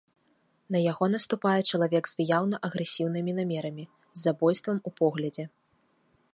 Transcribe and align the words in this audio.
На 0.75 0.79
яго 0.91 1.05
наступае 1.15 1.57
чалавек 1.71 2.03
з 2.11 2.17
выяўна 2.21 2.57
агрэсіўнымі 2.69 3.31
намерамі, 3.43 3.85
з 4.17 4.25
забойствам 4.25 4.77
у 4.89 4.97
поглядзе. 5.01 5.43